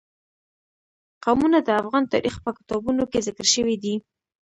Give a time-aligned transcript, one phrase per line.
[1.23, 3.95] قومونه د افغان تاریخ په کتابونو کې ذکر شوی دي.